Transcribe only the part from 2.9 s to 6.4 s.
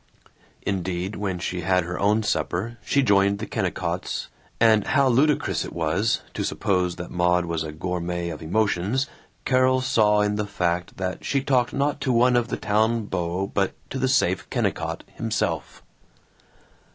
joined the Kennicotts, and how ludicrous it was